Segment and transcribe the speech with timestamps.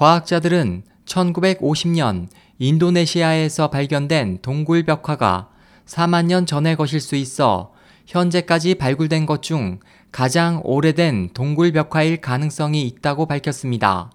[0.00, 5.50] 과학자들은 1950년 인도네시아에서 발견된 동굴 벽화가
[5.84, 7.74] 4만 년 전의 것일 수 있어
[8.06, 9.78] 현재까지 발굴된 것 중
[10.10, 14.10] 가장 오래된 동굴 벽화일 가능성이 있다고 밝혔습니다.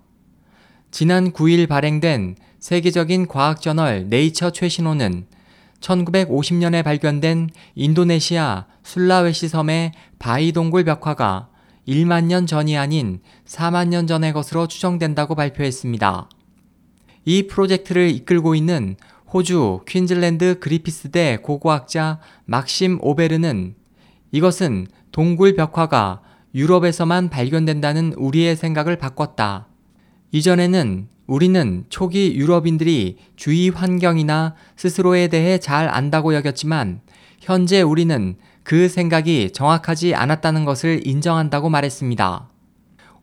[0.89, 5.27] 지난 9일 발행된 세계적인 과학 저널 네이처 최신호는
[5.81, 11.49] 1950년에 발견된 인도네시아 술라웨시 섬의 바이 동굴 벽화가
[11.87, 16.29] 1만 년 전이 아닌 4만 년 전의 것으로 추정된다고 발표했습니다.
[17.25, 18.95] 이 프로젝트를 이끌고 있는
[19.33, 23.75] 호주 퀸즐랜드 그리피스대 고고학자 막심 오베르는
[24.31, 26.21] 이것은 동굴 벽화가
[26.53, 29.67] 유럽에서만 발견된다는 우리의 생각을 바꿨다.
[30.31, 37.01] 이전에는 우리는 초기 유럽인들이 주위 환경이나 스스로에 대해 잘 안다고 여겼지만
[37.39, 38.35] 현재 우리는
[38.65, 42.49] 그 생각이 정확하지 않았다는 것을 인정한다고 말했습니다.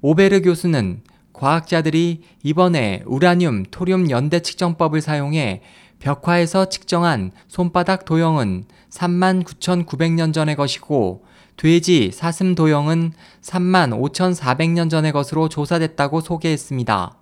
[0.00, 5.62] 오베르 교수는 과학자들이 이번에 우라늄 토륨 연대 측정법을 사용해
[5.98, 11.24] 벽화에서 측정한 손바닥 도형은 39,900년 전의 것이고
[11.56, 13.12] 돼지 사슴 도형은
[13.42, 17.16] 35,400년 전의 것으로 조사됐다고 소개했습니다.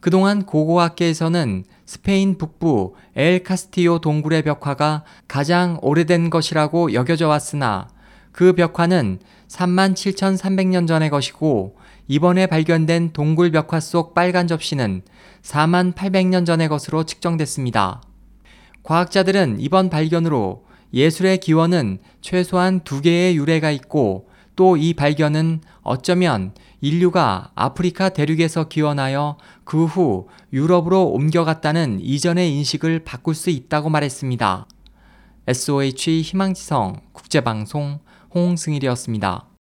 [0.00, 7.88] 그동안 고고학계에서는 스페인 북부 엘 카스티오 동굴의 벽화가 가장 오래된 것이라고 여겨져 왔으나
[8.30, 11.76] 그 벽화는 37,300년 전의 것이고
[12.06, 15.02] 이번에 발견된 동굴 벽화 속 빨간 접시는
[15.42, 18.02] 4800년 전의 것으로 측정됐습니다.
[18.82, 27.52] 과학자들은 이번 발견으로 예술의 기원은 최소한 두 개의 유래가 있고 또 이 발견은 어쩌면 인류가
[27.54, 34.66] 아프리카 대륙에서 기원하여 그 후 유럽으로 옮겨갔다는 이전의 인식을 바꿀 수 있다고 말했습니다.
[35.46, 38.00] SOH 희망지성 국제방송
[38.34, 39.57] 홍승일이었습니다.